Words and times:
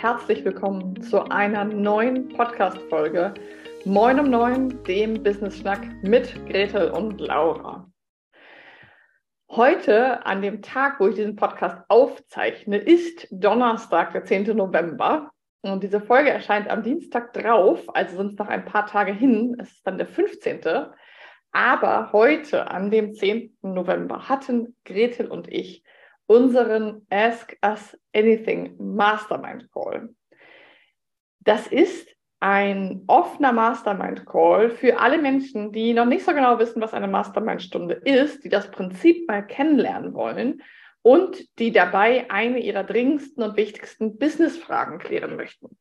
herzlich 0.00 0.42
willkommen 0.46 0.98
zu 1.02 1.22
einer 1.24 1.62
neuen 1.62 2.30
Podcast-Folge 2.30 3.34
Moin 3.84 4.18
um 4.18 4.30
Neun, 4.30 4.82
dem 4.84 5.22
Business 5.22 5.58
Schnack 5.58 5.86
mit 6.02 6.34
Gretel 6.46 6.90
und 6.90 7.20
Laura. 7.20 7.86
Heute, 9.50 10.24
an 10.24 10.40
dem 10.40 10.62
Tag, 10.62 11.00
wo 11.00 11.08
ich 11.08 11.16
diesen 11.16 11.36
Podcast 11.36 11.84
aufzeichne, 11.88 12.78
ist 12.78 13.28
Donnerstag, 13.30 14.12
der 14.12 14.24
10. 14.24 14.56
November. 14.56 15.32
Und 15.60 15.82
diese 15.82 16.00
Folge 16.00 16.30
erscheint 16.30 16.70
am 16.70 16.82
Dienstag 16.82 17.34
drauf, 17.34 17.82
also 17.94 18.16
sind 18.16 18.32
es 18.32 18.38
noch 18.38 18.48
ein 18.48 18.64
paar 18.64 18.86
Tage 18.86 19.12
hin. 19.12 19.54
Es 19.60 19.70
ist 19.70 19.86
dann 19.86 19.98
der 19.98 20.06
15. 20.06 20.60
Aber 21.52 22.10
heute, 22.14 22.70
an 22.70 22.90
dem 22.90 23.12
10. 23.12 23.58
November, 23.60 24.30
hatten 24.30 24.74
Gretel 24.86 25.26
und 25.26 25.46
ich 25.52 25.84
unseren 26.30 27.04
Ask 27.10 27.56
Us 27.60 27.98
Anything 28.14 28.76
Mastermind 28.78 29.68
Call. 29.72 30.14
Das 31.40 31.66
ist 31.66 32.08
ein 32.38 33.02
offener 33.08 33.50
Mastermind 33.50 34.26
Call 34.26 34.70
für 34.70 35.00
alle 35.00 35.18
Menschen, 35.18 35.72
die 35.72 35.92
noch 35.92 36.04
nicht 36.06 36.24
so 36.24 36.32
genau 36.32 36.60
wissen, 36.60 36.80
was 36.80 36.94
eine 36.94 37.08
Mastermind 37.08 37.62
Stunde 37.62 37.94
ist, 37.94 38.44
die 38.44 38.48
das 38.48 38.70
Prinzip 38.70 39.26
mal 39.26 39.44
kennenlernen 39.44 40.14
wollen 40.14 40.62
und 41.02 41.58
die 41.58 41.72
dabei 41.72 42.30
eine 42.30 42.60
ihrer 42.60 42.84
dringendsten 42.84 43.42
und 43.42 43.56
wichtigsten 43.56 44.16
Business-Fragen 44.16 45.00
klären 45.00 45.34
möchten. 45.34 45.76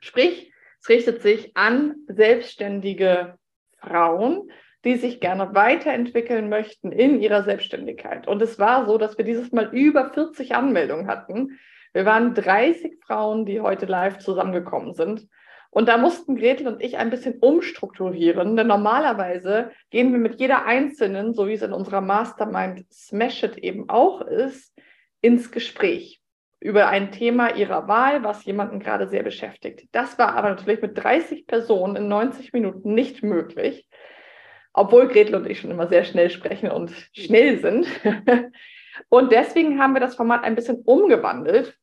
Sprich, 0.00 0.54
es 0.80 0.88
richtet 0.88 1.20
sich 1.20 1.54
an 1.54 1.96
selbstständige 2.06 3.36
Frauen, 3.76 4.50
die 4.84 4.96
sich 4.96 5.20
gerne 5.20 5.54
weiterentwickeln 5.54 6.48
möchten 6.48 6.92
in 6.92 7.20
ihrer 7.20 7.44
Selbstständigkeit. 7.44 8.26
Und 8.26 8.42
es 8.42 8.58
war 8.58 8.86
so, 8.86 8.98
dass 8.98 9.16
wir 9.16 9.24
dieses 9.24 9.52
Mal 9.52 9.68
über 9.72 10.10
40 10.10 10.54
Anmeldungen 10.54 11.06
hatten. 11.06 11.58
Wir 11.92 12.04
waren 12.04 12.34
30 12.34 12.98
Frauen, 13.04 13.46
die 13.46 13.60
heute 13.60 13.86
live 13.86 14.18
zusammengekommen 14.18 14.94
sind. 14.94 15.28
Und 15.70 15.88
da 15.88 15.96
mussten 15.96 16.36
Gretel 16.36 16.68
und 16.68 16.82
ich 16.82 16.98
ein 16.98 17.08
bisschen 17.08 17.38
umstrukturieren, 17.38 18.56
denn 18.56 18.66
normalerweise 18.66 19.70
gehen 19.90 20.12
wir 20.12 20.18
mit 20.18 20.38
jeder 20.38 20.66
Einzelnen, 20.66 21.32
so 21.32 21.48
wie 21.48 21.54
es 21.54 21.62
in 21.62 21.72
unserer 21.72 22.02
Mastermind 22.02 22.84
Smash 22.92 23.42
It 23.42 23.56
eben 23.56 23.88
auch 23.88 24.20
ist, 24.20 24.78
ins 25.22 25.50
Gespräch 25.50 26.20
über 26.60 26.88
ein 26.88 27.10
Thema 27.10 27.56
ihrer 27.56 27.88
Wahl, 27.88 28.22
was 28.22 28.44
jemanden 28.44 28.80
gerade 28.80 29.08
sehr 29.08 29.22
beschäftigt. 29.22 29.88
Das 29.92 30.18
war 30.18 30.36
aber 30.36 30.50
natürlich 30.50 30.82
mit 30.82 30.96
30 30.96 31.46
Personen 31.46 31.96
in 31.96 32.08
90 32.08 32.52
Minuten 32.52 32.92
nicht 32.94 33.22
möglich 33.22 33.88
obwohl 34.72 35.08
Gretel 35.08 35.34
und 35.34 35.46
ich 35.46 35.60
schon 35.60 35.70
immer 35.70 35.88
sehr 35.88 36.04
schnell 36.04 36.30
sprechen 36.30 36.70
und 36.70 36.92
schnell 37.12 37.60
sind. 37.60 37.86
und 39.08 39.32
deswegen 39.32 39.80
haben 39.80 39.94
wir 39.94 40.00
das 40.00 40.14
Format 40.14 40.44
ein 40.44 40.54
bisschen 40.54 40.82
umgewandelt 40.84 41.78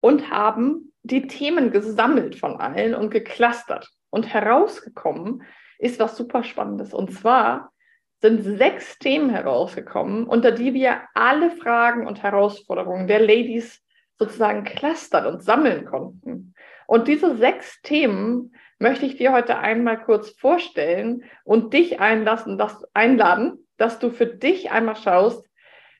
und 0.00 0.30
haben 0.30 0.92
die 1.02 1.26
Themen 1.26 1.70
gesammelt 1.70 2.36
von 2.36 2.56
allen 2.56 2.94
und 2.94 3.10
geclustert. 3.10 3.88
Und 4.10 4.32
herausgekommen 4.32 5.44
ist 5.78 6.00
was 6.00 6.16
super 6.16 6.42
Spannendes. 6.42 6.92
Und 6.92 7.12
zwar 7.12 7.72
sind 8.20 8.42
sechs 8.42 8.98
Themen 8.98 9.30
herausgekommen, 9.30 10.26
unter 10.26 10.52
die 10.52 10.74
wir 10.74 11.02
alle 11.14 11.50
Fragen 11.50 12.06
und 12.06 12.22
Herausforderungen 12.22 13.06
der 13.06 13.20
Ladies 13.20 13.82
sozusagen 14.18 14.64
clustern 14.64 15.26
und 15.26 15.42
sammeln 15.42 15.86
konnten. 15.86 16.54
Und 16.86 17.08
diese 17.08 17.36
sechs 17.36 17.80
Themen 17.82 18.54
möchte 18.80 19.06
ich 19.06 19.16
dir 19.16 19.32
heute 19.32 19.58
einmal 19.58 20.02
kurz 20.02 20.30
vorstellen 20.30 21.24
und 21.44 21.72
dich 21.74 22.00
einlassen, 22.00 22.58
dass, 22.58 22.82
einladen, 22.94 23.68
dass 23.76 23.98
du 23.98 24.10
für 24.10 24.26
dich 24.26 24.70
einmal 24.70 24.96
schaust, 24.96 25.46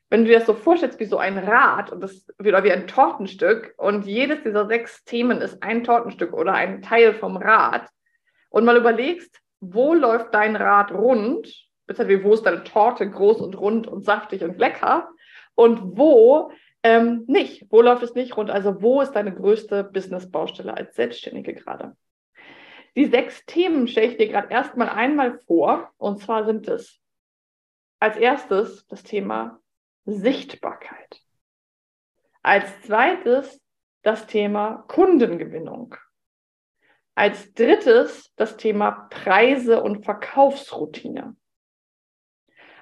wenn 0.09 0.23
du 0.23 0.31
dir 0.31 0.39
das 0.39 0.47
so 0.47 0.55
vorstellst 0.55 0.99
wie 0.99 1.05
so 1.05 1.17
ein 1.17 1.37
Rad 1.37 1.91
und 1.91 2.01
das 2.01 2.27
wieder 2.37 2.63
wie 2.63 2.71
ein 2.71 2.87
Tortenstück 2.87 3.75
und 3.77 4.05
jedes 4.05 4.41
dieser 4.43 4.65
sechs 4.67 5.05
Themen 5.05 5.39
ist 5.41 5.63
ein 5.63 5.83
Tortenstück 5.83 6.33
oder 6.33 6.53
ein 6.53 6.81
Teil 6.81 7.13
vom 7.13 7.37
Rad 7.37 7.87
und 8.49 8.65
mal 8.65 8.75
überlegst, 8.75 9.39
wo 9.61 9.93
läuft 9.93 10.33
dein 10.33 10.55
Rad 10.55 10.91
rund, 10.91 11.47
beziehungsweise 11.85 12.23
wo 12.23 12.33
ist 12.33 12.43
deine 12.43 12.63
Torte 12.63 13.09
groß 13.09 13.41
und 13.41 13.57
rund 13.57 13.87
und 13.87 14.03
saftig 14.03 14.43
und 14.43 14.57
lecker 14.57 15.07
und 15.53 15.97
wo 15.97 16.51
ähm, 16.83 17.25
nicht, 17.27 17.67
wo 17.69 17.81
läuft 17.81 18.01
es 18.01 18.15
nicht 18.15 18.35
rund, 18.35 18.49
also 18.49 18.81
wo 18.81 19.01
ist 19.01 19.11
deine 19.11 19.33
größte 19.33 19.83
Business-Baustelle 19.83 20.75
als 20.75 20.95
Selbstständige 20.95 21.53
gerade? 21.53 21.95
Die 22.95 23.05
sechs 23.05 23.45
Themen 23.45 23.87
stelle 23.87 24.07
ich 24.07 24.17
dir 24.17 24.27
gerade 24.27 24.49
erstmal 24.51 24.89
einmal 24.89 25.39
vor. 25.39 25.91
Und 25.97 26.21
zwar 26.21 26.45
sind 26.45 26.67
es 26.67 26.99
als 27.99 28.17
erstes 28.17 28.85
das 28.87 29.03
Thema 29.03 29.59
Sichtbarkeit. 30.05 31.21
Als 32.41 32.81
zweites 32.81 33.61
das 34.01 34.27
Thema 34.27 34.83
Kundengewinnung. 34.87 35.95
Als 37.15 37.53
drittes 37.53 38.33
das 38.35 38.57
Thema 38.57 39.07
Preise 39.09 39.81
und 39.81 40.03
Verkaufsroutine. 40.03 41.35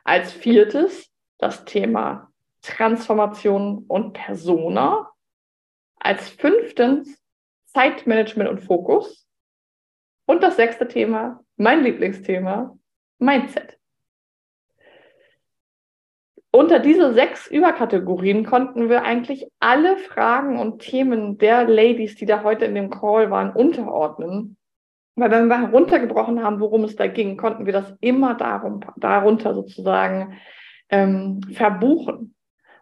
Als 0.04 0.32
viertes 0.32 1.12
das 1.38 1.66
Thema 1.66 2.32
Transformation 2.62 3.86
und 3.88 4.14
Persona. 4.14 5.12
Als 6.00 6.30
fünftens 6.30 7.22
Zeitmanagement 7.66 8.50
und 8.50 8.62
Fokus. 8.62 9.29
Und 10.30 10.44
das 10.44 10.58
sechste 10.58 10.88
Thema, 10.88 11.44
mein 11.58 11.84
Lieblingsthema, 11.84 12.78
Mindset. 13.18 13.80
Unter 16.52 16.78
diese 16.78 17.16
sechs 17.16 17.48
Überkategorien 17.48 18.46
konnten 18.46 18.90
wir 18.90 19.02
eigentlich 19.02 19.48
alle 19.60 19.98
Fragen 19.98 20.60
und 20.60 20.84
Themen 20.84 21.40
der 21.40 21.68
Ladies, 21.68 22.16
die 22.16 22.28
da 22.28 22.44
heute 22.44 22.66
in 22.66 22.76
dem 22.76 22.92
Call 22.92 23.32
waren, 23.32 23.52
unterordnen. 23.52 24.56
Weil 25.16 25.32
wenn 25.32 25.48
wir 25.48 25.62
heruntergebrochen 25.62 26.44
haben, 26.44 26.60
worum 26.60 26.84
es 26.84 26.96
da 26.96 27.08
ging, 27.08 27.36
konnten 27.36 27.66
wir 27.66 27.74
das 27.74 27.92
immer 28.00 28.36
darum, 28.36 28.82
darunter 28.98 29.56
sozusagen 29.56 30.38
ähm, 30.90 31.42
verbuchen. 31.54 32.36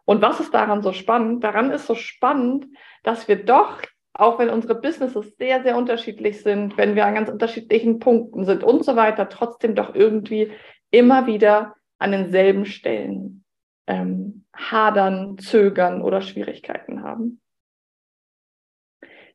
Und 0.03 0.21
was 0.21 0.41
ist 0.41 0.53
daran 0.53 0.81
so 0.81 0.91
spannend? 0.91 1.45
Daran 1.45 1.71
ist 1.71 1.87
so 1.87 1.95
spannend, 1.95 2.65
dass 3.03 3.29
wir 3.29 3.45
doch 3.45 3.83
auch 4.17 4.39
wenn 4.39 4.49
unsere 4.49 4.75
Businesses 4.75 5.35
sehr, 5.37 5.61
sehr 5.63 5.77
unterschiedlich 5.77 6.41
sind, 6.41 6.77
wenn 6.77 6.95
wir 6.95 7.05
an 7.05 7.15
ganz 7.15 7.29
unterschiedlichen 7.29 7.99
Punkten 7.99 8.45
sind 8.45 8.63
und 8.63 8.83
so 8.83 8.95
weiter, 8.95 9.29
trotzdem 9.29 9.75
doch 9.75 9.93
irgendwie 9.93 10.51
immer 10.91 11.27
wieder 11.27 11.75
an 11.99 12.11
denselben 12.11 12.65
Stellen 12.65 13.43
ähm, 13.87 14.45
hadern, 14.55 15.37
zögern 15.37 16.01
oder 16.01 16.21
Schwierigkeiten 16.21 17.03
haben. 17.03 17.41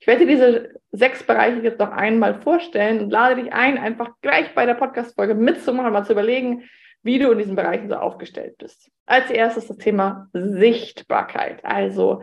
Ich 0.00 0.06
werde 0.08 0.26
dir 0.26 0.32
diese 0.32 0.80
sechs 0.90 1.22
Bereiche 1.22 1.60
jetzt 1.60 1.78
noch 1.78 1.92
einmal 1.92 2.40
vorstellen 2.40 3.00
und 3.00 3.10
lade 3.10 3.40
dich 3.40 3.52
ein, 3.52 3.78
einfach 3.78 4.10
gleich 4.20 4.52
bei 4.52 4.66
der 4.66 4.74
Podcast-Folge 4.74 5.34
mitzumachen, 5.34 5.92
mal 5.92 6.04
zu 6.04 6.12
überlegen, 6.12 6.64
wie 7.04 7.20
du 7.20 7.30
in 7.30 7.38
diesen 7.38 7.54
Bereichen 7.54 7.88
so 7.88 7.94
aufgestellt 7.94 8.58
bist. 8.58 8.90
Als 9.06 9.30
erstes 9.30 9.68
das 9.68 9.76
Thema 9.76 10.28
Sichtbarkeit. 10.32 11.64
Also, 11.64 12.22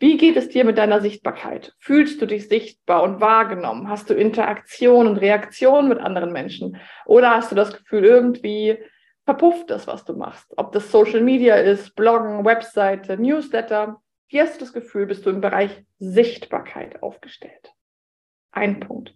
wie 0.00 0.16
geht 0.16 0.36
es 0.36 0.48
dir 0.48 0.64
mit 0.64 0.78
deiner 0.78 1.02
Sichtbarkeit? 1.02 1.74
Fühlst 1.78 2.22
du 2.22 2.26
dich 2.26 2.48
sichtbar 2.48 3.02
und 3.02 3.20
wahrgenommen? 3.20 3.88
Hast 3.88 4.08
du 4.08 4.14
Interaktion 4.14 5.06
und 5.06 5.18
Reaktion 5.18 5.90
mit 5.90 5.98
anderen 5.98 6.32
Menschen? 6.32 6.78
Oder 7.04 7.32
hast 7.32 7.52
du 7.52 7.54
das 7.54 7.76
Gefühl, 7.76 8.06
irgendwie 8.06 8.78
verpufft 9.26 9.68
das, 9.68 9.86
was 9.86 10.06
du 10.06 10.14
machst? 10.14 10.54
Ob 10.56 10.72
das 10.72 10.90
Social 10.90 11.20
Media 11.20 11.56
ist, 11.56 11.94
Bloggen, 11.96 12.46
Webseite, 12.46 13.18
Newsletter. 13.18 14.00
Wie 14.28 14.40
hast 14.40 14.56
du 14.56 14.60
das 14.60 14.72
Gefühl, 14.72 15.04
bist 15.04 15.26
du 15.26 15.30
im 15.30 15.42
Bereich 15.42 15.84
Sichtbarkeit 15.98 17.02
aufgestellt? 17.02 17.74
Ein 18.52 18.80
Punkt. 18.80 19.14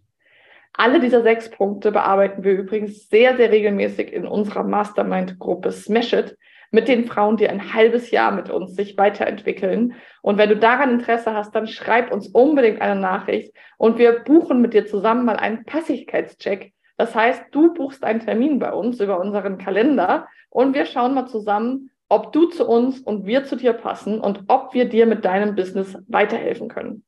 Alle 0.74 1.00
dieser 1.00 1.22
sechs 1.22 1.50
Punkte 1.50 1.92
bearbeiten 1.92 2.44
wir 2.44 2.52
übrigens 2.52 3.08
sehr, 3.08 3.38
sehr 3.38 3.50
regelmäßig 3.50 4.12
in 4.12 4.26
unserer 4.26 4.64
Mastermind-Gruppe 4.64 5.72
Smash 5.72 6.12
It 6.12 6.36
mit 6.70 6.88
den 6.88 7.04
Frauen, 7.06 7.36
die 7.36 7.48
ein 7.48 7.74
halbes 7.74 8.10
Jahr 8.10 8.32
mit 8.32 8.50
uns 8.50 8.74
sich 8.74 8.96
weiterentwickeln. 8.96 9.94
Und 10.22 10.38
wenn 10.38 10.48
du 10.48 10.56
daran 10.56 10.90
Interesse 10.90 11.34
hast, 11.34 11.54
dann 11.54 11.66
schreib 11.66 12.12
uns 12.12 12.28
unbedingt 12.28 12.80
eine 12.80 12.98
Nachricht 12.98 13.54
und 13.78 13.98
wir 13.98 14.20
buchen 14.20 14.60
mit 14.60 14.74
dir 14.74 14.86
zusammen 14.86 15.24
mal 15.24 15.36
einen 15.36 15.64
Passigkeitscheck. 15.64 16.72
Das 16.96 17.14
heißt, 17.14 17.44
du 17.50 17.74
buchst 17.74 18.04
einen 18.04 18.20
Termin 18.20 18.58
bei 18.58 18.72
uns 18.72 19.00
über 19.00 19.20
unseren 19.20 19.58
Kalender 19.58 20.28
und 20.50 20.74
wir 20.74 20.86
schauen 20.86 21.14
mal 21.14 21.26
zusammen, 21.26 21.90
ob 22.08 22.32
du 22.32 22.46
zu 22.46 22.66
uns 22.68 23.00
und 23.00 23.26
wir 23.26 23.44
zu 23.44 23.56
dir 23.56 23.72
passen 23.72 24.20
und 24.20 24.44
ob 24.48 24.74
wir 24.74 24.88
dir 24.88 25.06
mit 25.06 25.24
deinem 25.24 25.54
Business 25.54 25.96
weiterhelfen 26.06 26.68
können. 26.68 27.04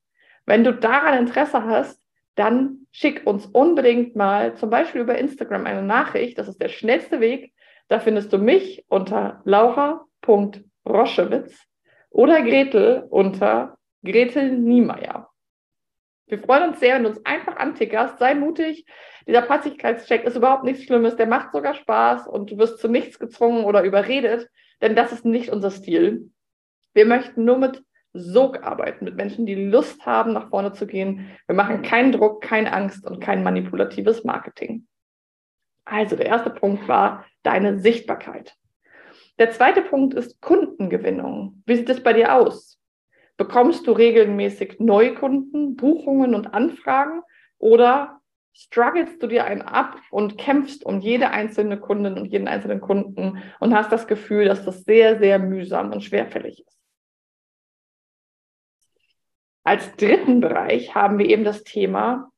Wenn 0.47 0.65
du 0.65 0.73
daran 0.73 1.19
Interesse 1.19 1.65
hast, 1.65 2.01
dann 2.35 2.87
schick 2.91 3.27
uns 3.27 3.47
unbedingt 3.47 4.15
mal 4.15 4.55
zum 4.57 4.71
Beispiel 4.71 5.01
über 5.01 5.19
Instagram 5.19 5.67
eine 5.67 5.83
Nachricht. 5.83 6.39
Das 6.39 6.49
ist 6.49 6.61
der 6.61 6.69
schnellste 6.69 7.21
Weg, 7.21 7.53
da 7.89 8.01
findest 8.01 8.33
du 8.33 8.39
mich 8.39 8.85
unter 8.89 9.43
laura.roschewitz 9.45 11.57
oder 12.11 12.43
Gretel 12.43 13.07
unter 13.11 13.79
Gretel 14.05 14.59
Niemeyer. 14.59 15.31
Wir 16.29 16.41
freuen 16.41 16.71
uns 16.71 16.81
sehr, 16.81 16.97
wenn 16.97 17.05
du 17.05 17.11
uns 17.11 17.25
einfach 17.25 17.57
antickerst. 17.57 18.19
Sei 18.19 18.35
mutig. 18.35 18.85
Dieser 19.29 19.43
Passigkeitscheck 19.43 20.25
ist 20.25 20.35
überhaupt 20.37 20.65
nichts 20.65 20.83
Schlimmes. 20.85 21.15
Der 21.17 21.27
macht 21.27 21.53
sogar 21.53 21.75
Spaß 21.75 22.27
und 22.27 22.51
du 22.51 22.59
wirst 22.59 22.81
zu 22.81 22.89
nichts 22.89 23.21
gezwungen 23.21 23.65
oder 23.65 23.85
überredet, 23.85 24.51
denn 24.83 24.97
das 24.97 25.13
ist 25.13 25.25
nicht 25.25 25.51
unser 25.51 25.71
Stil. 25.71 26.31
Wir 26.95 27.07
möchten 27.07 27.45
nur 27.45 27.59
mit 27.59 27.85
Sogarbeit 28.13 29.03
mit 29.03 29.17
Menschen, 29.17 29.47
die 29.47 29.55
Lust 29.55 30.07
haben, 30.07 30.33
nach 30.33 30.49
vorne 30.49 30.73
zu 30.73 30.87
gehen. 30.87 31.37
Wir 31.47 31.55
machen 31.55 31.83
keinen 31.83 32.13
Druck, 32.13 32.41
keine 32.41 32.73
Angst 32.73 33.07
und 33.07 33.21
kein 33.21 33.43
manipulatives 33.43 34.25
Marketing. 34.25 34.87
Also 35.85 36.17
der 36.17 36.27
erste 36.27 36.51
Punkt 36.51 36.89
war 36.89 37.27
deine 37.47 37.79
Sichtbarkeit. 37.79 38.57
Der 39.39 39.51
zweite 39.51 39.83
Punkt 39.83 40.15
ist 40.15 40.41
Kundengewinnung. 40.41 41.63
Wie 41.67 41.77
sieht 41.77 41.89
es 41.89 42.03
bei 42.03 42.13
dir 42.13 42.35
aus? 42.35 42.81
Bekommst 43.37 43.87
du 43.87 43.93
regelmäßig 43.93 44.81
Neukunden, 44.81 45.77
Buchungen 45.77 46.35
und 46.35 46.55
Anfragen 46.55 47.23
oder 47.59 48.21
strugglest 48.55 49.23
du 49.23 49.27
dir 49.27 49.45
einen 49.45 49.61
ab 49.61 50.01
und 50.11 50.39
kämpfst 50.39 50.85
um 50.87 51.01
jede 51.01 51.31
einzelne 51.31 51.79
Kundin 51.79 52.15
und 52.15 52.27
jeden 52.27 52.49
einzelnen 52.49 52.81
Kunden 52.81 53.43
und 53.61 53.75
hast 53.75 53.93
das 53.93 54.07
Gefühl, 54.07 54.47
dass 54.47 54.65
das 54.65 54.85
sehr, 54.85 55.19
sehr 55.19 55.39
mühsam 55.39 55.93
und 55.93 56.03
schwerfällig 56.03 56.65
ist? 56.67 56.79
Als 59.63 59.95
dritten 59.97 60.41
Bereich 60.41 60.95
haben 60.95 61.19
wir 61.19 61.27
eben 61.27 61.45
das 61.45 61.65
Thema 61.65 62.31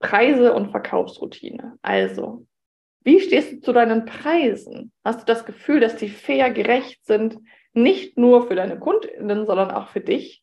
Preise 0.00 0.52
und 0.52 0.70
Verkaufsroutine. 0.70 1.78
Also, 1.82 2.46
wie 3.04 3.20
stehst 3.20 3.52
du 3.52 3.60
zu 3.60 3.72
deinen 3.72 4.06
Preisen? 4.06 4.92
Hast 5.04 5.20
du 5.20 5.24
das 5.26 5.44
Gefühl, 5.44 5.80
dass 5.80 5.96
die 5.96 6.08
fair 6.08 6.50
gerecht 6.50 7.04
sind, 7.06 7.38
nicht 7.74 8.16
nur 8.16 8.48
für 8.48 8.54
deine 8.54 8.78
Kundinnen, 8.78 9.46
sondern 9.46 9.70
auch 9.70 9.88
für 9.88 10.00
dich? 10.00 10.42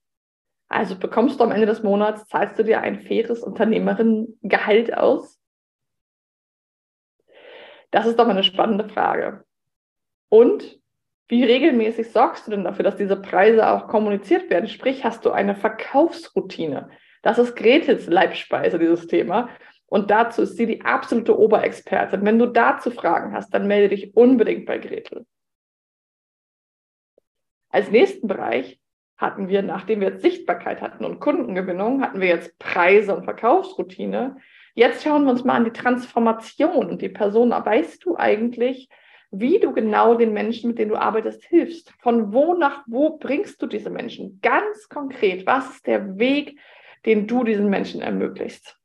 Also 0.70 0.98
bekommst 0.98 1.40
du 1.40 1.44
am 1.44 1.52
Ende 1.52 1.66
des 1.66 1.84
Monats, 1.84 2.28
zahlst 2.28 2.58
du 2.58 2.64
dir 2.64 2.82
ein 2.82 3.02
faires 3.02 3.42
Unternehmerinnengehalt 3.44 4.96
aus? 4.96 5.38
Das 7.90 8.06
ist 8.06 8.18
doch 8.18 8.26
mal 8.26 8.32
eine 8.32 8.44
spannende 8.44 8.88
Frage. 8.88 9.44
Und 10.30 10.80
wie 11.28 11.44
regelmäßig 11.44 12.12
sorgst 12.12 12.48
du 12.48 12.52
denn 12.52 12.64
dafür, 12.64 12.84
dass 12.84 12.96
diese 12.96 13.16
Preise 13.16 13.70
auch 13.70 13.88
kommuniziert 13.88 14.50
werden? 14.50 14.70
Sprich, 14.70 15.04
hast 15.04 15.26
du 15.26 15.32
eine 15.32 15.56
Verkaufsroutine? 15.56 16.90
Das 17.22 17.38
ist 17.38 17.56
Gretels 17.56 18.08
Leibspeise, 18.08 18.80
dieses 18.80 19.08
Thema. 19.08 19.50
Und 19.92 20.10
dazu 20.10 20.44
ist 20.44 20.56
sie 20.56 20.66
die 20.66 20.82
absolute 20.86 21.38
Oberexpertin. 21.38 22.24
Wenn 22.24 22.40
du 22.40 22.46
dazu 22.46 22.92
Fragen 22.92 23.34
hast, 23.34 23.54
dann 23.54 23.68
melde 23.68 23.94
dich 23.94 24.16
unbedingt 24.16 24.66
bei 24.66 24.78
Gretel. 24.78 25.26
Als 27.68 27.92
nächsten 27.92 28.26
Bereich 28.26 28.80
hatten 29.18 29.50
wir, 29.50 29.62
nachdem 29.64 30.00
wir 30.00 30.12
jetzt 30.12 30.22
Sichtbarkeit 30.22 30.82
hatten 30.82 31.04
und 31.04 31.20
Kundengewinnung, 31.20 32.02
hatten 32.02 32.22
wir 32.22 32.30
jetzt 32.30 32.58
Preise 32.58 33.14
und 33.14 33.26
Verkaufsroutine. 33.26 34.38
Jetzt 34.76 35.04
schauen 35.04 35.26
wir 35.26 35.32
uns 35.32 35.44
mal 35.44 35.56
an 35.56 35.66
die 35.66 35.74
Transformation 35.74 36.90
und 36.90 37.02
die 37.02 37.10
Person. 37.10 37.52
Weißt 37.52 38.06
du 38.06 38.16
eigentlich, 38.16 38.88
wie 39.30 39.60
du 39.60 39.74
genau 39.74 40.16
den 40.16 40.32
Menschen, 40.32 40.70
mit 40.70 40.80
denen 40.80 40.92
du 40.92 40.98
arbeitest, 40.98 41.44
hilfst? 41.44 41.92
Von 42.00 42.32
wo 42.32 42.54
nach 42.54 42.86
wo 42.88 43.18
bringst 43.18 43.62
du 43.62 43.68
diese 43.68 43.90
Menschen? 43.90 44.40
Ganz 44.42 44.88
konkret, 44.88 45.46
was 45.46 45.70
ist 45.70 45.86
der 45.86 46.18
Weg, 46.18 46.58
den 47.06 47.28
du 47.28 47.44
diesen 47.44 47.70
Menschen 47.70 48.02
ermöglichst? 48.02 48.81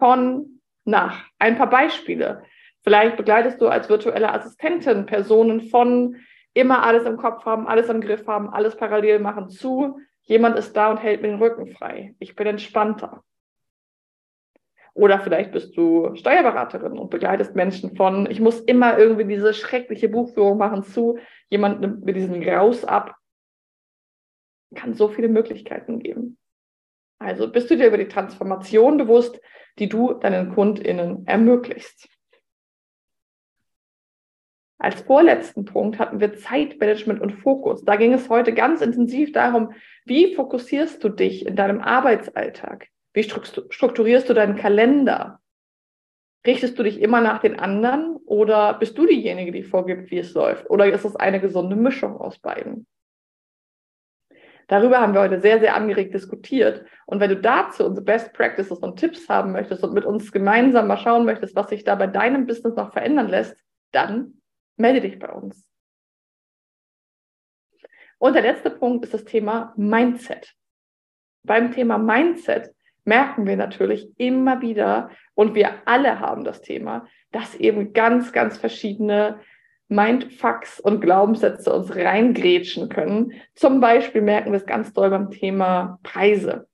Von 0.00 0.60
nach. 0.84 1.24
Ein 1.38 1.56
paar 1.56 1.70
Beispiele. 1.70 2.42
Vielleicht 2.82 3.16
begleitest 3.16 3.60
du 3.60 3.68
als 3.68 3.88
virtuelle 3.88 4.32
Assistentin 4.32 5.06
Personen 5.06 5.60
von 5.68 6.16
immer 6.54 6.82
alles 6.82 7.04
im 7.04 7.16
Kopf 7.16 7.44
haben, 7.44 7.68
alles 7.68 7.88
im 7.88 8.00
Griff 8.00 8.26
haben, 8.26 8.48
alles 8.48 8.76
parallel 8.76 9.20
machen 9.20 9.50
zu, 9.50 10.00
jemand 10.22 10.58
ist 10.58 10.76
da 10.76 10.90
und 10.90 10.96
hält 10.96 11.22
mir 11.22 11.28
den 11.28 11.38
Rücken 11.38 11.68
frei. 11.68 12.14
Ich 12.18 12.34
bin 12.34 12.46
entspannter. 12.46 13.22
Oder 14.94 15.20
vielleicht 15.20 15.52
bist 15.52 15.76
du 15.76 16.14
Steuerberaterin 16.16 16.98
und 16.98 17.10
begleitest 17.10 17.54
Menschen 17.54 17.94
von, 17.94 18.28
ich 18.28 18.40
muss 18.40 18.60
immer 18.60 18.98
irgendwie 18.98 19.26
diese 19.26 19.54
schreckliche 19.54 20.08
Buchführung 20.08 20.58
machen 20.58 20.82
zu, 20.82 21.18
jemand 21.48 21.80
nimmt 21.80 22.04
mir 22.04 22.12
diesen 22.12 22.40
Graus 22.40 22.84
ab. 22.84 23.14
Kann 24.74 24.94
so 24.94 25.08
viele 25.08 25.28
Möglichkeiten 25.28 26.00
geben. 26.00 26.39
Also 27.20 27.52
bist 27.52 27.70
du 27.70 27.76
dir 27.76 27.86
über 27.86 27.98
die 27.98 28.08
Transformation 28.08 28.96
bewusst, 28.96 29.40
die 29.78 29.88
du 29.88 30.14
deinen 30.14 30.54
KundInnen 30.54 31.26
ermöglichst. 31.26 32.08
Als 34.78 35.02
vorletzten 35.02 35.66
Punkt 35.66 35.98
hatten 35.98 36.20
wir 36.20 36.34
Zeitmanagement 36.34 37.20
und 37.20 37.32
Fokus. 37.32 37.84
Da 37.84 37.96
ging 37.96 38.14
es 38.14 38.30
heute 38.30 38.54
ganz 38.54 38.80
intensiv 38.80 39.32
darum, 39.32 39.74
wie 40.06 40.34
fokussierst 40.34 41.04
du 41.04 41.10
dich 41.10 41.44
in 41.44 41.54
deinem 41.54 41.82
Arbeitsalltag? 41.82 42.88
Wie 43.12 43.22
strukturierst 43.22 44.28
du 44.30 44.32
deinen 44.32 44.56
Kalender? 44.56 45.40
Richtest 46.46 46.78
du 46.78 46.82
dich 46.82 47.02
immer 47.02 47.20
nach 47.20 47.40
den 47.42 47.60
anderen 47.60 48.16
oder 48.24 48.72
bist 48.78 48.96
du 48.96 49.04
diejenige, 49.04 49.52
die 49.52 49.62
vorgibt, 49.62 50.10
wie 50.10 50.18
es 50.18 50.32
läuft? 50.32 50.70
Oder 50.70 50.90
ist 50.90 51.04
es 51.04 51.16
eine 51.16 51.40
gesunde 51.40 51.76
Mischung 51.76 52.16
aus 52.16 52.38
beiden? 52.38 52.86
Darüber 54.70 55.00
haben 55.00 55.14
wir 55.14 55.20
heute 55.22 55.40
sehr, 55.40 55.58
sehr 55.58 55.74
angeregt 55.74 56.14
diskutiert. 56.14 56.84
Und 57.04 57.18
wenn 57.18 57.30
du 57.30 57.40
dazu 57.40 57.84
unsere 57.84 58.04
Best 58.04 58.32
Practices 58.34 58.78
und 58.78 59.00
Tipps 59.00 59.28
haben 59.28 59.50
möchtest 59.50 59.82
und 59.82 59.92
mit 59.92 60.04
uns 60.04 60.30
gemeinsam 60.30 60.86
mal 60.86 60.96
schauen 60.96 61.24
möchtest, 61.24 61.56
was 61.56 61.70
sich 61.70 61.82
da 61.82 61.96
bei 61.96 62.06
deinem 62.06 62.46
Business 62.46 62.76
noch 62.76 62.92
verändern 62.92 63.26
lässt, 63.26 63.56
dann 63.90 64.40
melde 64.76 65.00
dich 65.00 65.18
bei 65.18 65.28
uns. 65.28 65.68
Und 68.18 68.34
der 68.34 68.42
letzte 68.42 68.70
Punkt 68.70 69.04
ist 69.04 69.12
das 69.12 69.24
Thema 69.24 69.74
Mindset. 69.76 70.54
Beim 71.42 71.72
Thema 71.72 71.98
Mindset 71.98 72.72
merken 73.04 73.46
wir 73.46 73.56
natürlich 73.56 74.08
immer 74.18 74.60
wieder, 74.60 75.10
und 75.34 75.56
wir 75.56 75.88
alle 75.88 76.20
haben 76.20 76.44
das 76.44 76.60
Thema, 76.60 77.08
dass 77.32 77.56
eben 77.56 77.92
ganz, 77.92 78.32
ganz 78.32 78.56
verschiedene 78.56 79.40
Mindfucks 79.90 80.80
und 80.80 81.00
Glaubenssätze 81.00 81.72
uns 81.72 81.94
reingrätschen 81.94 82.88
können. 82.88 83.32
Zum 83.54 83.80
Beispiel 83.80 84.22
merken 84.22 84.52
wir 84.52 84.58
es 84.58 84.66
ganz 84.66 84.92
doll 84.92 85.10
beim 85.10 85.30
Thema 85.30 85.98
Preise 86.02 86.66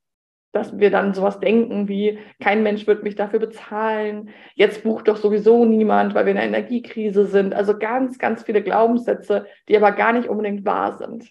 dass 0.57 0.79
wir 0.79 0.91
dann 0.91 1.13
sowas 1.13 1.39
denken 1.39 1.87
wie, 1.87 2.19
kein 2.41 2.63
Mensch 2.63 2.87
wird 2.87 3.03
mich 3.03 3.15
dafür 3.15 3.39
bezahlen, 3.39 4.31
jetzt 4.55 4.83
bucht 4.83 5.07
doch 5.07 5.19
sowieso 5.19 5.67
niemand, 5.67 6.15
weil 6.15 6.25
wir 6.25 6.33
in 6.33 6.39
einer 6.39 6.57
Energiekrise 6.57 7.27
sind. 7.27 7.55
Also 7.55 7.79
ganz, 7.79 8.19
ganz 8.19 8.43
viele 8.43 8.63
Glaubenssätze, 8.63 9.47
die 9.69 9.77
aber 9.77 9.93
gar 9.93 10.15
nicht 10.15 10.29
unbedingt 10.29 10.65
wahr 10.65 10.97
sind. 10.97 11.31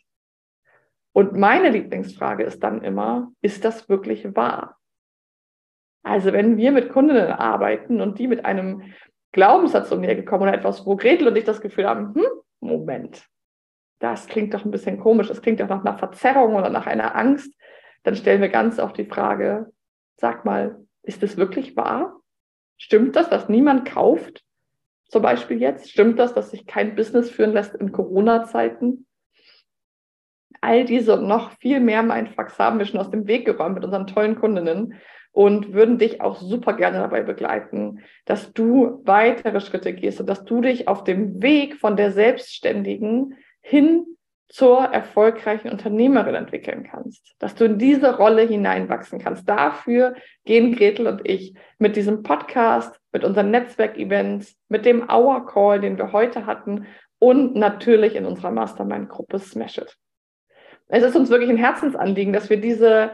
Und 1.12 1.34
meine 1.34 1.70
Lieblingsfrage 1.70 2.44
ist 2.44 2.62
dann 2.62 2.84
immer, 2.84 3.32
ist 3.42 3.66
das 3.66 3.90
wirklich 3.90 4.36
wahr? 4.36 4.78
Also 6.04 6.32
wenn 6.32 6.58
wir 6.58 6.72
mit 6.72 6.90
Kundinnen 6.90 7.32
arbeiten 7.32 8.02
und 8.02 8.20
die 8.20 8.28
mit 8.28 8.46
einem 8.46 8.94
Glaubenssatz 9.36 9.92
um 9.92 10.00
mir 10.00 10.16
gekommen 10.16 10.44
oder 10.44 10.54
etwas, 10.54 10.86
wo 10.86 10.96
Gretel 10.96 11.28
und 11.28 11.36
ich 11.36 11.44
das 11.44 11.60
Gefühl 11.60 11.86
haben, 11.86 12.16
hm, 12.16 12.26
Moment, 12.62 13.28
das 14.00 14.28
klingt 14.28 14.54
doch 14.54 14.64
ein 14.64 14.72
bisschen 14.72 14.98
komisch, 14.98 15.28
das 15.28 15.42
klingt 15.42 15.60
doch 15.60 15.68
nach 15.68 15.84
einer 15.84 15.98
Verzerrung 15.98 16.56
oder 16.56 16.70
nach 16.70 16.88
einer 16.88 17.18
Angst, 17.18 17.54
dann 18.04 18.16
stellen 18.16 18.40
wir 18.40 18.48
ganz 18.48 18.80
oft 18.80 18.98
die 18.98 19.04
Frage, 19.04 19.74
sag 20.16 20.46
mal, 20.46 20.80
ist 21.04 21.22
es 21.22 21.36
wirklich 21.36 21.76
wahr? 21.76 22.22
Stimmt 22.78 23.18
das, 23.18 23.30
dass 23.30 23.50
niemand 23.50 23.86
kauft? 23.86 24.42
Zum 25.10 25.22
Beispiel 25.22 25.60
jetzt? 25.60 25.92
Stimmt 25.92 26.18
das, 26.18 26.34
dass 26.34 26.52
sich 26.52 26.66
kein 26.66 26.96
Business 26.96 27.30
führen 27.30 27.52
lässt 27.52 27.76
in 27.76 27.92
Corona-Zeiten? 27.92 29.06
All 30.62 30.86
diese 30.86 31.14
und 31.20 31.28
noch 31.28 31.52
viel 31.60 31.82
mehr 31.82 32.04
Mindfucks 32.04 32.58
haben 32.58 32.80
wir 32.80 32.86
schon 32.86 33.02
aus 33.02 33.12
dem 33.12 33.28
Weg 33.28 33.46
geräumt 33.46 33.76
mit 33.76 33.84
unseren 33.84 34.08
tollen 34.08 34.40
Kundinnen 34.40 34.94
und 35.36 35.74
würden 35.74 35.98
dich 35.98 36.22
auch 36.22 36.40
super 36.40 36.72
gerne 36.72 37.00
dabei 37.00 37.22
begleiten, 37.22 38.00
dass 38.24 38.54
du 38.54 39.02
weitere 39.04 39.60
Schritte 39.60 39.92
gehst 39.92 40.22
und 40.22 40.28
dass 40.28 40.46
du 40.46 40.62
dich 40.62 40.88
auf 40.88 41.04
dem 41.04 41.44
Weg 41.44 41.76
von 41.76 41.98
der 41.98 42.12
Selbstständigen 42.12 43.36
hin 43.60 44.06
zur 44.48 44.80
erfolgreichen 44.86 45.70
Unternehmerin 45.70 46.36
entwickeln 46.36 46.88
kannst, 46.90 47.36
dass 47.40 47.54
du 47.54 47.66
in 47.66 47.78
diese 47.78 48.16
Rolle 48.16 48.44
hineinwachsen 48.44 49.20
kannst. 49.20 49.50
Dafür 49.50 50.16
gehen 50.46 50.74
Gretel 50.74 51.06
und 51.06 51.28
ich 51.28 51.54
mit 51.80 51.98
diesem 51.98 52.24
Podcast, 52.24 52.98
mit 53.12 53.26
unseren 53.26 53.52
Netzwerkevents, 53.52 54.56
mit 54.70 54.86
dem 54.86 55.10
Hour 55.10 55.46
Call, 55.48 55.82
den 55.82 55.98
wir 55.98 56.14
heute 56.14 56.46
hatten 56.46 56.86
und 57.20 57.58
natürlich 57.58 58.16
in 58.16 58.26
unserer 58.26 58.52
Mastermind-Gruppe 58.52 59.40
Smash 59.40 59.80
It. 59.80 59.98
Es 60.88 61.04
ist 61.04 61.18
uns 61.18 61.30
wirklich 61.30 61.50
ein 61.50 61.58
Herzensanliegen, 61.58 62.32
dass 62.32 62.50
wir 62.50 62.62
diese, 62.62 63.12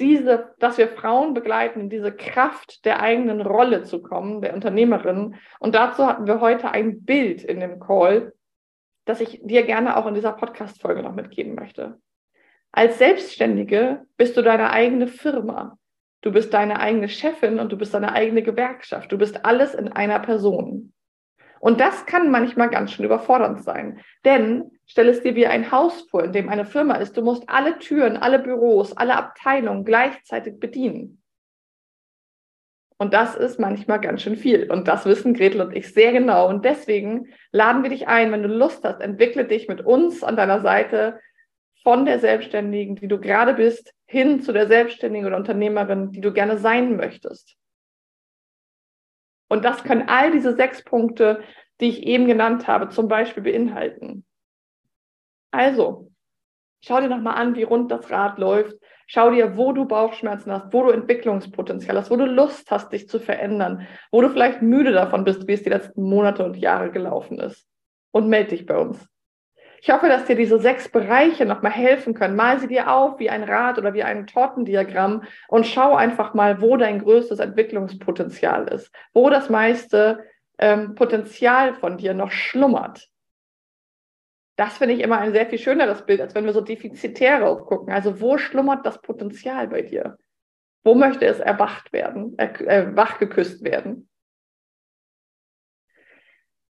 diese, 0.00 0.54
dass 0.58 0.78
wir 0.78 0.88
Frauen 0.88 1.34
begleiten, 1.34 1.80
in 1.80 1.90
diese 1.90 2.12
Kraft 2.12 2.84
der 2.84 3.00
eigenen 3.00 3.40
Rolle 3.40 3.84
zu 3.84 4.02
kommen, 4.02 4.40
der 4.40 4.54
Unternehmerin. 4.54 5.36
Und 5.58 5.74
dazu 5.74 6.06
hatten 6.06 6.26
wir 6.26 6.40
heute 6.40 6.70
ein 6.70 7.04
Bild 7.04 7.44
in 7.44 7.60
dem 7.60 7.78
Call, 7.78 8.32
das 9.04 9.20
ich 9.20 9.40
dir 9.42 9.64
gerne 9.64 9.96
auch 9.96 10.06
in 10.06 10.14
dieser 10.14 10.32
Podcast-Folge 10.32 11.02
noch 11.02 11.14
mitgeben 11.14 11.54
möchte. 11.54 12.00
Als 12.72 12.98
Selbstständige 12.98 14.06
bist 14.16 14.36
du 14.36 14.42
deine 14.42 14.70
eigene 14.70 15.06
Firma. 15.06 15.78
Du 16.22 16.32
bist 16.32 16.52
deine 16.54 16.80
eigene 16.80 17.08
Chefin 17.08 17.58
und 17.58 17.72
du 17.72 17.76
bist 17.76 17.94
deine 17.94 18.12
eigene 18.12 18.42
Gewerkschaft. 18.42 19.10
Du 19.10 19.18
bist 19.18 19.44
alles 19.44 19.74
in 19.74 19.88
einer 19.88 20.18
Person. 20.18 20.92
Und 21.60 21.78
das 21.78 22.06
kann 22.06 22.30
manchmal 22.30 22.70
ganz 22.70 22.92
schön 22.92 23.04
überfordernd 23.04 23.62
sein. 23.62 24.00
Denn 24.24 24.70
stell 24.86 25.08
es 25.08 25.22
dir 25.22 25.34
wie 25.34 25.46
ein 25.46 25.70
Haus 25.70 26.08
vor, 26.10 26.24
in 26.24 26.32
dem 26.32 26.48
eine 26.48 26.64
Firma 26.64 26.94
ist. 26.94 27.16
Du 27.16 27.22
musst 27.22 27.48
alle 27.48 27.78
Türen, 27.78 28.16
alle 28.16 28.38
Büros, 28.38 28.96
alle 28.96 29.14
Abteilungen 29.14 29.84
gleichzeitig 29.84 30.58
bedienen. 30.58 31.22
Und 32.96 33.12
das 33.12 33.36
ist 33.36 33.60
manchmal 33.60 34.00
ganz 34.00 34.22
schön 34.22 34.36
viel. 34.36 34.70
Und 34.70 34.88
das 34.88 35.04
wissen 35.04 35.34
Gretel 35.34 35.60
und 35.60 35.76
ich 35.76 35.92
sehr 35.92 36.12
genau. 36.12 36.48
Und 36.48 36.64
deswegen 36.64 37.28
laden 37.52 37.82
wir 37.82 37.90
dich 37.90 38.08
ein, 38.08 38.32
wenn 38.32 38.42
du 38.42 38.48
Lust 38.48 38.82
hast, 38.84 39.00
entwickle 39.00 39.44
dich 39.44 39.68
mit 39.68 39.82
uns 39.84 40.24
an 40.24 40.36
deiner 40.36 40.60
Seite 40.60 41.20
von 41.82 42.06
der 42.06 42.18
Selbstständigen, 42.18 42.96
die 42.96 43.08
du 43.08 43.18
gerade 43.18 43.54
bist, 43.54 43.92
hin 44.06 44.40
zu 44.40 44.52
der 44.52 44.66
Selbstständigen 44.66 45.26
oder 45.26 45.36
Unternehmerin, 45.36 46.10
die 46.10 46.20
du 46.20 46.32
gerne 46.32 46.58
sein 46.58 46.96
möchtest. 46.96 47.56
Und 49.50 49.64
das 49.64 49.82
können 49.82 50.08
all 50.08 50.30
diese 50.30 50.54
sechs 50.54 50.84
Punkte, 50.84 51.42
die 51.80 51.88
ich 51.88 52.04
eben 52.04 52.26
genannt 52.26 52.68
habe, 52.68 52.88
zum 52.88 53.08
Beispiel 53.08 53.42
beinhalten. 53.42 54.24
Also, 55.50 56.12
schau 56.84 57.00
dir 57.00 57.08
nochmal 57.08 57.34
an, 57.34 57.56
wie 57.56 57.64
rund 57.64 57.90
das 57.90 58.10
Rad 58.10 58.38
läuft. 58.38 58.76
Schau 59.08 59.30
dir, 59.30 59.56
wo 59.56 59.72
du 59.72 59.86
Bauchschmerzen 59.86 60.52
hast, 60.52 60.72
wo 60.72 60.84
du 60.84 60.90
Entwicklungspotenzial 60.90 61.96
hast, 61.96 62.12
wo 62.12 62.16
du 62.16 62.26
Lust 62.26 62.70
hast, 62.70 62.92
dich 62.92 63.08
zu 63.08 63.18
verändern, 63.18 63.88
wo 64.12 64.20
du 64.20 64.30
vielleicht 64.30 64.62
müde 64.62 64.92
davon 64.92 65.24
bist, 65.24 65.48
wie 65.48 65.52
es 65.54 65.64
die 65.64 65.70
letzten 65.70 66.04
Monate 66.04 66.44
und 66.44 66.56
Jahre 66.56 66.92
gelaufen 66.92 67.40
ist. 67.40 67.66
Und 68.12 68.28
melde 68.28 68.50
dich 68.50 68.66
bei 68.66 68.78
uns. 68.78 69.04
Ich 69.82 69.90
hoffe, 69.90 70.08
dass 70.08 70.26
dir 70.26 70.36
diese 70.36 70.58
sechs 70.58 70.90
Bereiche 70.90 71.46
nochmal 71.46 71.72
helfen 71.72 72.12
können. 72.12 72.36
Mal 72.36 72.58
sie 72.60 72.68
dir 72.68 72.92
auf 72.92 73.18
wie 73.18 73.30
ein 73.30 73.44
Rad 73.44 73.78
oder 73.78 73.94
wie 73.94 74.02
ein 74.02 74.26
Tortendiagramm 74.26 75.22
und 75.48 75.66
schau 75.66 75.94
einfach 75.94 76.34
mal, 76.34 76.60
wo 76.60 76.76
dein 76.76 76.98
größtes 76.98 77.38
Entwicklungspotenzial 77.38 78.68
ist, 78.68 78.92
wo 79.14 79.30
das 79.30 79.48
meiste 79.48 80.22
ähm, 80.58 80.94
Potenzial 80.94 81.72
von 81.72 81.96
dir 81.96 82.12
noch 82.12 82.30
schlummert. 82.30 83.08
Das 84.56 84.76
finde 84.76 84.94
ich 84.94 85.00
immer 85.00 85.18
ein 85.18 85.32
sehr 85.32 85.46
viel 85.46 85.58
schöneres 85.58 86.04
Bild, 86.04 86.20
als 86.20 86.34
wenn 86.34 86.44
wir 86.44 86.52
so 86.52 86.60
defizitäre 86.60 87.56
gucken. 87.64 87.94
Also 87.94 88.20
wo 88.20 88.36
schlummert 88.36 88.84
das 88.84 89.00
Potenzial 89.00 89.68
bei 89.68 89.80
dir? 89.80 90.18
Wo 90.84 90.94
möchte 90.94 91.24
es 91.24 91.40
erwacht 91.40 91.94
werden, 91.94 92.36
äh, 92.36 92.52
äh, 92.64 92.94
wachgeküsst 92.94 93.64
werden? 93.64 94.09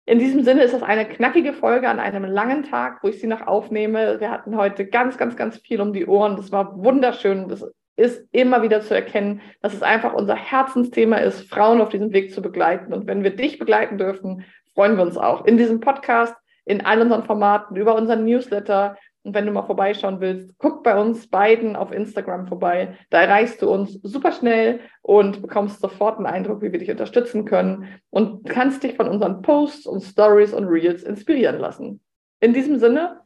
In 0.05 0.19
diesem 0.19 0.43
Sinne 0.43 0.65
ist 0.65 0.75
das 0.75 0.83
eine 0.83 1.07
knackige 1.07 1.53
Folge 1.53 1.89
an 1.89 2.01
einem 2.01 2.25
langen 2.25 2.65
Tag, 2.65 3.03
wo 3.03 3.09
ich 3.09 3.21
sie 3.21 3.29
noch 3.29 3.47
aufnehme. 3.47 4.19
Wir 4.19 4.31
hatten 4.31 4.57
heute 4.57 4.87
ganz, 4.87 5.17
ganz, 5.17 5.37
ganz 5.37 5.59
viel 5.59 5.81
um 5.81 5.93
die 5.93 6.07
Ohren. 6.07 6.37
Das 6.37 6.51
war 6.51 6.83
wunderschön. 6.83 7.49
Das 7.49 7.65
ist 7.97 8.27
immer 8.33 8.63
wieder 8.63 8.81
zu 8.81 8.95
erkennen, 8.95 9.41
dass 9.61 9.75
es 9.75 9.83
einfach 9.83 10.13
unser 10.15 10.35
Herzensthema 10.35 11.19
ist, 11.19 11.49
Frauen 11.49 11.81
auf 11.81 11.91
diesem 11.91 12.13
Weg 12.13 12.33
zu 12.33 12.43
begleiten. 12.43 12.93
Und 12.93 13.07
wenn 13.07 13.23
wir 13.23 13.37
dich 13.37 13.61
begleiten 13.61 13.97
dürfen, 13.97 14.45
freuen 14.75 14.97
wir 14.97 15.05
uns 15.05 15.17
auch 15.17 15.45
in 15.45 15.57
diesem 15.57 15.79
Podcast, 15.81 16.35
in 16.65 16.85
all 16.85 17.01
unseren 17.01 17.25
Formaten, 17.25 17.77
über 17.77 17.95
unseren 17.95 18.25
Newsletter, 18.25 18.97
und 19.25 19.35
wenn 19.35 19.47
du 19.47 19.53
mal 19.53 19.63
vorbeischauen 19.63 20.21
willst, 20.21 20.59
guck 20.59 20.83
bei 20.83 20.99
uns 20.99 21.29
beiden 21.29 21.77
auf 21.77 21.93
Instagram 21.93 22.47
vorbei. 22.47 22.97
Da 23.11 23.23
erreichst 23.23 23.63
du 23.63 23.71
uns 23.71 24.01
super 24.03 24.33
schnell 24.33 24.81
und 25.03 25.43
bekommst 25.43 25.81
sofort 25.81 26.17
einen 26.17 26.27
Eindruck, 26.27 26.61
wie 26.63 26.73
wir 26.73 26.79
dich 26.79 26.91
unterstützen 26.91 27.45
können 27.45 27.87
und 28.11 28.49
kannst 28.49 28.83
dich 28.83 28.97
von 28.97 29.09
unseren 29.09 29.43
Posts 29.43 29.87
und 29.87 30.01
Stories 30.03 30.53
und 30.53 30.65
Reels 30.65 31.05
inspirieren 31.05 31.59
lassen. 31.59 32.01
In 32.41 32.53
diesem 32.53 32.79
Sinne, 32.79 33.21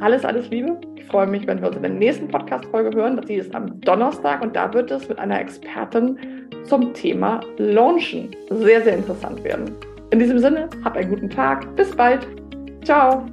alles, 0.00 0.24
alles 0.24 0.48
Liebe. 0.50 0.80
Ich 0.94 1.04
freue 1.06 1.26
mich, 1.26 1.46
wenn 1.46 1.60
wir 1.60 1.66
uns 1.68 1.76
in 1.76 1.82
der 1.82 1.90
nächsten 1.90 2.28
Podcast-Folge 2.28 2.96
hören. 2.96 3.20
Die 3.26 3.34
ist 3.34 3.54
am 3.54 3.80
Donnerstag 3.80 4.40
und 4.42 4.54
da 4.54 4.72
wird 4.72 4.90
es 4.90 5.08
mit 5.08 5.18
einer 5.18 5.40
Expertin 5.40 6.48
zum 6.64 6.94
Thema 6.94 7.40
Launchen 7.58 8.34
sehr, 8.50 8.82
sehr 8.82 8.96
interessant 8.96 9.42
werden. 9.42 9.74
In 10.10 10.20
diesem 10.20 10.38
Sinne, 10.38 10.68
hab 10.84 10.96
einen 10.96 11.10
guten 11.10 11.28
Tag. 11.28 11.74
Bis 11.74 11.94
bald. 11.94 12.26
Ciao. 12.84 13.26